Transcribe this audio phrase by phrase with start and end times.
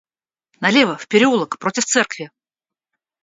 [0.61, 2.31] Налево, в переулок, против церкви!